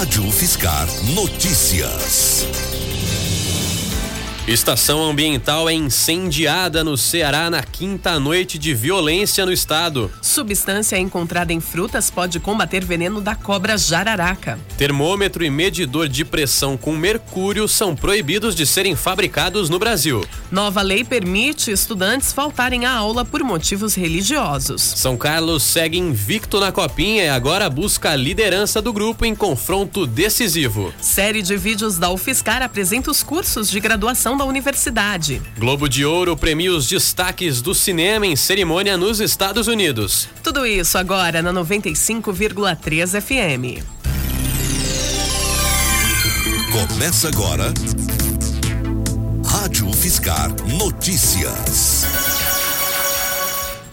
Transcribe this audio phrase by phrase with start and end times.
[0.00, 2.46] Rádio Fiscar Notícias.
[4.48, 10.10] Estação ambiental é incendiada no Ceará na quinta noite de violência no estado.
[10.22, 14.58] Substância encontrada em frutas pode combater veneno da cobra jararaca.
[14.78, 20.24] Termômetro e medidor de pressão com mercúrio são proibidos de serem fabricados no Brasil.
[20.50, 24.80] Nova lei permite estudantes faltarem à aula por motivos religiosos.
[24.96, 30.06] São Carlos segue invicto na copinha e agora busca a liderança do grupo em confronto
[30.06, 30.92] decisivo.
[30.98, 35.40] Série de vídeos da UFSCar apresenta os cursos de graduação da universidade.
[35.58, 40.28] Globo de Ouro premia os destaques do cinema em cerimônia nos Estados Unidos.
[40.42, 43.84] Tudo isso agora na 95,3 FM.
[46.70, 47.72] Começa agora.
[49.44, 52.19] Rádio Fiscar Notícias.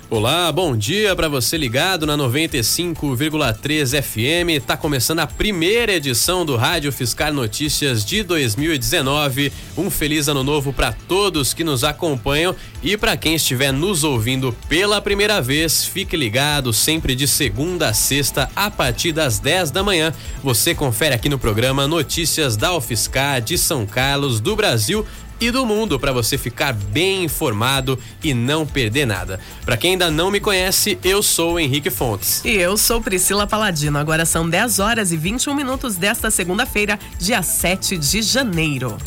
[0.09, 4.65] Olá, bom dia para você ligado na 95,3 FM.
[4.65, 9.51] Tá começando a primeira edição do Rádio Fiscal Notícias de 2019.
[9.77, 14.55] Um feliz ano novo para todos que nos acompanham e para quem estiver nos ouvindo
[14.69, 19.83] pela primeira vez, fique ligado sempre de segunda a sexta a partir das 10 da
[19.83, 20.13] manhã.
[20.41, 25.05] Você confere aqui no programa Notícias da UFSCar de São Carlos, do Brasil
[25.39, 29.39] e do mundo para você ficar bem informado e não perder nada.
[29.65, 32.41] Para quem ainda não me conhece, eu sou o Henrique Fontes.
[32.43, 33.97] E eu sou Priscila Paladino.
[33.97, 38.97] Agora são 10 horas e 21 minutos desta segunda-feira, dia 7 de janeiro.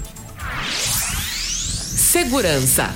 [2.11, 2.95] Segurança.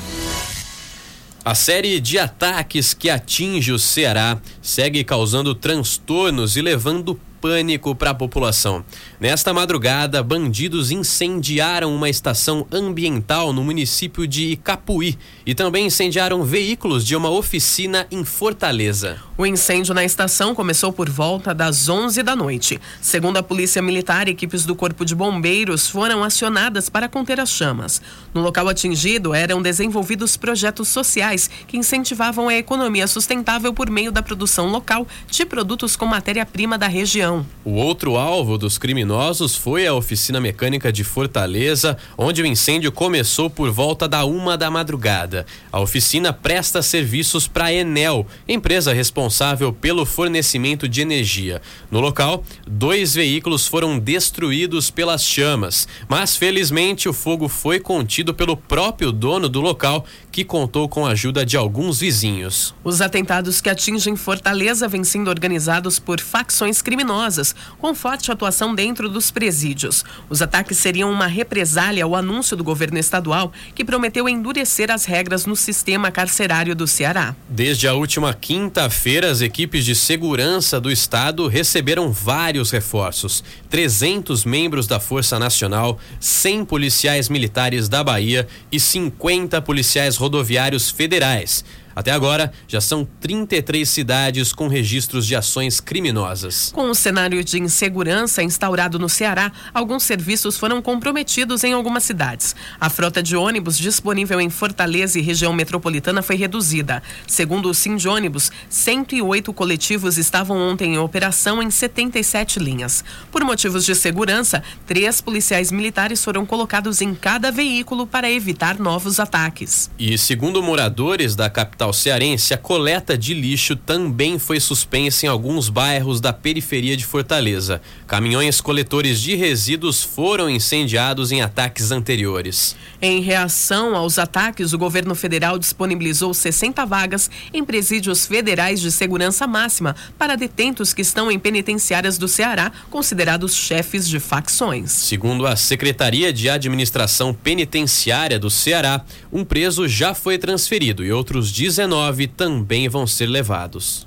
[1.44, 8.08] A série de ataques que atinge o Ceará segue causando transtornos e levando pânico para
[8.08, 8.82] a população.
[9.20, 17.04] Nesta madrugada, bandidos incendiaram uma estação ambiental no município de Icapuí e também incendiaram veículos
[17.04, 19.18] de uma oficina em Fortaleza.
[19.36, 22.80] O incêndio na estação começou por volta das 11 da noite.
[23.02, 28.00] Segundo a Polícia Militar, equipes do Corpo de Bombeiros foram acionadas para conter as chamas.
[28.32, 34.22] No local atingido eram desenvolvidos projetos sociais que incentivavam a economia sustentável por meio da
[34.22, 37.33] produção local de produtos com matéria-prima da região.
[37.64, 43.48] O outro alvo dos criminosos foi a oficina mecânica de Fortaleza, onde o incêndio começou
[43.48, 45.46] por volta da uma da madrugada.
[45.72, 51.62] A oficina presta serviços para a Enel, empresa responsável pelo fornecimento de energia.
[51.90, 58.56] No local, dois veículos foram destruídos pelas chamas, mas felizmente o fogo foi contido pelo
[58.56, 62.74] próprio dono do local, que contou com a ajuda de alguns vizinhos.
[62.84, 68.74] Os atentados que atingem Fortaleza vêm sendo organizados por facções criminosas criminosas, com forte atuação
[68.74, 70.04] dentro dos presídios.
[70.28, 75.46] Os ataques seriam uma represália ao anúncio do governo estadual, que prometeu endurecer as regras
[75.46, 77.34] no sistema carcerário do Ceará.
[77.48, 84.86] Desde a última quinta-feira, as equipes de segurança do estado receberam vários reforços: 300 membros
[84.86, 91.64] da Força Nacional, 100 policiais militares da Bahia e 50 policiais rodoviários federais.
[91.94, 96.70] Até agora, já são 33 cidades com registros de ações criminosas.
[96.72, 102.56] Com o cenário de insegurança instaurado no Ceará, alguns serviços foram comprometidos em algumas cidades.
[102.80, 107.02] A frota de ônibus disponível em Fortaleza e região metropolitana foi reduzida.
[107.26, 113.04] Segundo o Sim de Ônibus, 108 coletivos estavam ontem em operação em 77 linhas.
[113.30, 119.20] Por motivos de segurança, três policiais militares foram colocados em cada veículo para evitar novos
[119.20, 119.90] ataques.
[119.98, 125.28] E segundo moradores da capital capital cearense, a coleta de lixo também foi suspensa em
[125.28, 127.82] alguns bairros da periferia de Fortaleza.
[128.06, 132.76] Caminhões coletores de resíduos foram incendiados em ataques anteriores.
[133.02, 139.46] Em reação aos ataques, o governo federal disponibilizou 60 vagas em presídios federais de segurança
[139.46, 144.90] máxima para detentos que estão em penitenciárias do Ceará, considerados chefes de facções.
[144.90, 151.52] Segundo a Secretaria de Administração Penitenciária do Ceará, um preso já foi transferido e outros
[151.52, 154.06] 19 19 também vão ser levados.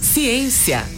[0.00, 0.97] Ciência.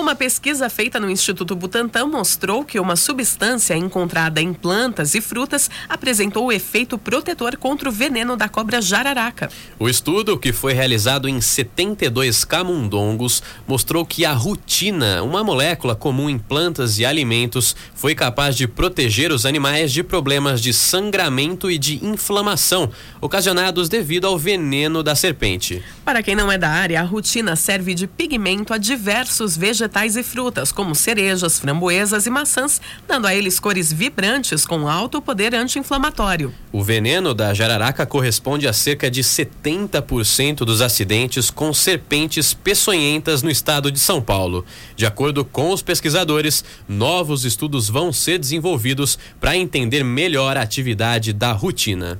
[0.00, 5.68] Uma pesquisa feita no Instituto Butantan mostrou que uma substância encontrada em plantas e frutas
[5.86, 9.50] apresentou o efeito protetor contra o veneno da cobra jararaca.
[9.78, 16.30] O estudo, que foi realizado em 72 camundongos, mostrou que a rutina, uma molécula comum
[16.30, 21.76] em plantas e alimentos, foi capaz de proteger os animais de problemas de sangramento e
[21.76, 25.84] de inflamação ocasionados devido ao veneno da serpente.
[26.06, 30.16] Para quem não é da área, a rutina serve de pigmento a diversos vegetais vegetais
[30.16, 35.54] e frutas, como cerejas, framboesas e maçãs, dando a eles cores vibrantes com alto poder
[35.54, 36.54] anti-inflamatório.
[36.72, 43.50] O veneno da jararaca corresponde a cerca de 70% dos acidentes com serpentes peçonhentas no
[43.50, 44.64] estado de São Paulo.
[44.94, 51.32] De acordo com os pesquisadores, novos estudos vão ser desenvolvidos para entender melhor a atividade
[51.32, 52.18] da rotina.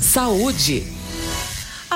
[0.00, 0.95] Saúde.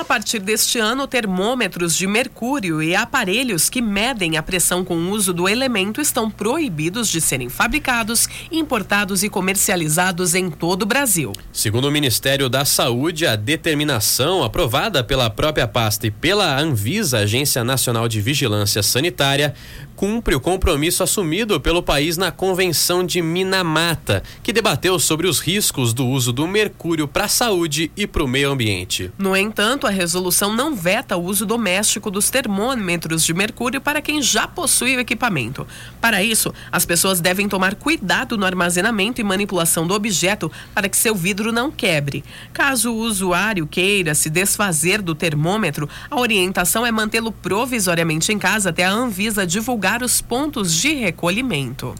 [0.01, 5.11] A partir deste ano, termômetros de mercúrio e aparelhos que medem a pressão com o
[5.11, 11.33] uso do elemento estão proibidos de serem fabricados, importados e comercializados em todo o Brasil.
[11.53, 17.63] Segundo o Ministério da Saúde, a determinação aprovada pela própria pasta e pela Anvisa, Agência
[17.63, 19.53] Nacional de Vigilância Sanitária,
[20.01, 25.93] cumpre o compromisso assumido pelo país na Convenção de Minamata, que debateu sobre os riscos
[25.93, 29.11] do uso do mercúrio para a saúde e para o meio ambiente.
[29.15, 34.21] No entanto, a resolução não veta o uso doméstico dos termômetros de mercúrio para quem
[34.21, 35.67] já possui o equipamento.
[35.99, 40.97] Para isso, as pessoas devem tomar cuidado no armazenamento e manipulação do objeto para que
[40.97, 42.23] seu vidro não quebre.
[42.53, 48.69] Caso o usuário queira se desfazer do termômetro, a orientação é mantê-lo provisoriamente em casa
[48.69, 51.93] até a Anvisa divulgar os pontos de recolhimento.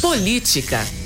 [0.00, 1.05] Política.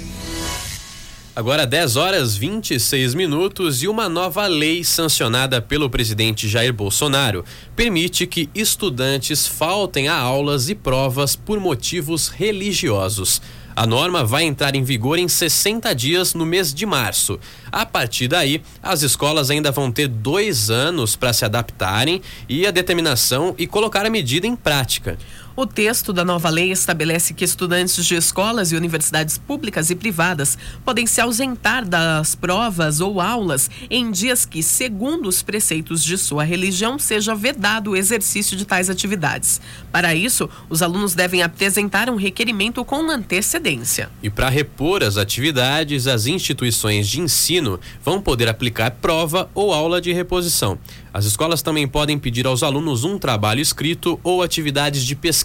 [1.35, 7.45] Agora 10 horas 26 minutos e uma nova lei sancionada pelo presidente Jair Bolsonaro
[7.77, 13.41] permite que estudantes faltem a aulas e provas por motivos religiosos.
[13.77, 17.39] A norma vai entrar em vigor em 60 dias no mês de março.
[17.71, 22.73] A partir daí, as escolas ainda vão ter dois anos para se adaptarem e a
[22.73, 25.17] determinação e colocar a medida em prática.
[25.57, 30.57] O texto da nova lei estabelece que estudantes de escolas e universidades públicas e privadas
[30.85, 36.45] podem se ausentar das provas ou aulas em dias que, segundo os preceitos de sua
[36.45, 39.61] religião, seja vedado o exercício de tais atividades.
[39.91, 44.09] Para isso, os alunos devem apresentar um requerimento com antecedência.
[44.23, 50.01] E para repor as atividades, as instituições de ensino vão poder aplicar prova ou aula
[50.01, 50.79] de reposição.
[51.13, 55.40] As escolas também podem pedir aos alunos um trabalho escrito ou atividades de pesquisa.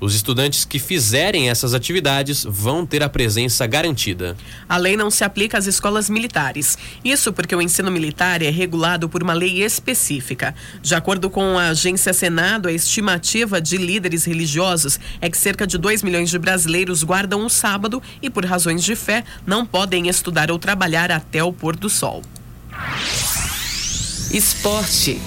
[0.00, 4.36] Os estudantes que fizerem essas atividades vão ter a presença garantida.
[4.68, 6.76] A lei não se aplica às escolas militares.
[7.04, 10.54] Isso porque o ensino militar é regulado por uma lei específica.
[10.82, 15.78] De acordo com a agência Senado, a estimativa de líderes religiosos é que cerca de
[15.78, 20.50] 2 milhões de brasileiros guardam o sábado e, por razões de fé, não podem estudar
[20.50, 22.22] ou trabalhar até o pôr do sol.
[24.32, 25.20] Esporte.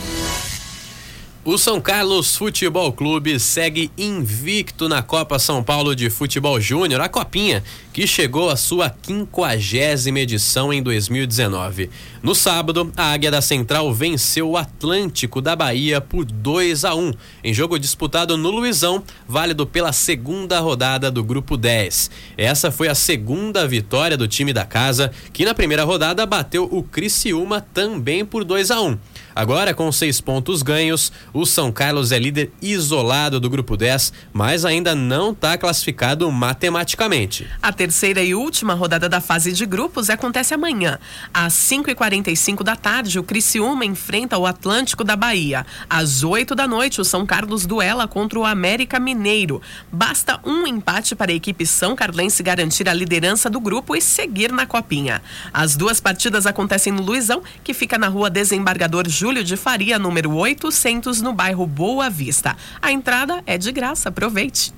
[1.50, 7.08] O São Carlos Futebol Clube segue invicto na Copa São Paulo de Futebol Júnior, a
[7.08, 7.64] Copinha,
[7.94, 11.90] que chegou à sua quinquagésima edição em 2019.
[12.22, 17.14] No sábado, a Águia da Central venceu o Atlântico da Bahia por 2 a 1
[17.46, 22.12] em jogo disputado no Luizão, válido pela segunda rodada do Grupo 10.
[22.38, 26.84] Essa foi a segunda vitória do time da casa, que na primeira rodada bateu o
[26.84, 28.98] Criciúma também por 2 a 1
[29.38, 34.66] Agora, com seis pontos ganhos, o São Carlos é líder isolado do grupo 10, mas
[34.66, 37.48] ainda não está classificado matematicamente.
[37.62, 40.98] A terceira e última rodada da fase de grupos acontece amanhã.
[41.32, 45.68] Às 5h45 da tarde, o Criciúma enfrenta o Atlântico da Bahia.
[45.88, 49.62] Às 8 da noite, o São Carlos duela contra o América Mineiro.
[49.92, 54.52] Basta um empate para a equipe São Carlense garantir a liderança do grupo e seguir
[54.52, 55.22] na Copinha.
[55.54, 60.00] As duas partidas acontecem no Luizão, que fica na rua Desembargador Júlio Júlio de Faria,
[60.00, 62.56] número 800, no bairro Boa Vista.
[62.82, 64.74] A entrada é de graça, aproveite.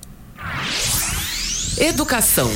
[1.78, 2.52] Educação.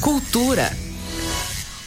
[0.00, 0.85] Cultura.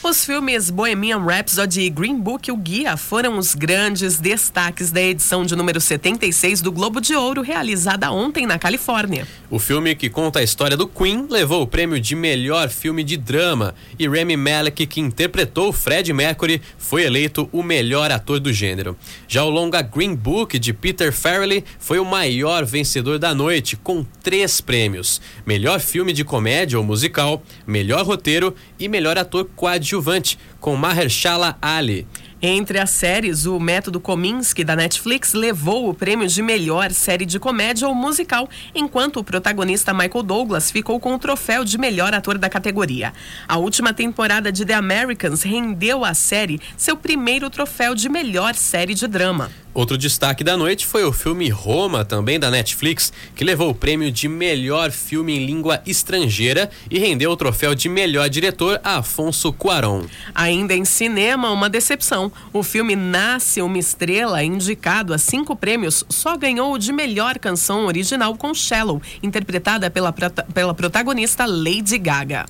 [0.10, 5.46] Os filmes Bohemian Rhapsody e Green Book, o Guia, foram os grandes destaques da edição
[5.46, 9.28] de número 76 do Globo de Ouro, realizada ontem na Califórnia.
[9.52, 13.18] O filme que conta a história do Queen levou o prêmio de melhor filme de
[13.18, 18.98] drama e Rami Malek, que interpretou Fred Mercury, foi eleito o melhor ator do gênero.
[19.28, 24.04] Já o longa Green Book de Peter Farrelly foi o maior vencedor da noite, com
[24.24, 30.76] três prêmios: melhor filme de comédia ou musical, melhor roteiro e melhor ator coadjuvante com
[30.76, 32.08] Mahershala Ali.
[32.42, 37.38] Entre as séries, o Método Kominsky da Netflix levou o prêmio de melhor série de
[37.38, 42.38] comédia ou musical, enquanto o protagonista Michael Douglas ficou com o troféu de melhor ator
[42.38, 43.12] da categoria.
[43.46, 48.94] A última temporada de The Americans rendeu à série seu primeiro troféu de melhor série
[48.94, 49.52] de drama.
[49.72, 54.12] Outro destaque da noite foi o filme Roma, também da Netflix, que levou o prêmio
[54.12, 59.54] de melhor filme em língua estrangeira e rendeu o troféu de melhor diretor a Afonso
[59.54, 60.06] Cuarón.
[60.34, 62.29] Ainda em cinema, uma decepção.
[62.52, 67.86] O filme Nasce uma Estrela, indicado a cinco prêmios, só ganhou o de melhor canção
[67.86, 72.46] original com Shallow, interpretada pela, pela protagonista Lady Gaga.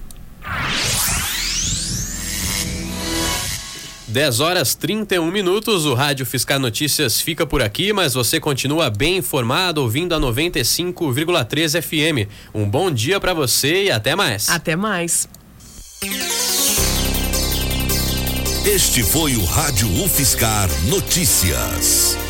[4.10, 9.18] 10 horas 31 minutos, o Rádio Fiscal Notícias fica por aqui, mas você continua bem
[9.18, 12.28] informado ouvindo a 95,3 FM.
[12.52, 14.50] Um bom dia para você e até mais.
[14.50, 15.30] Até mais.
[18.72, 22.29] Este foi o Rádio UFSCar Notícias.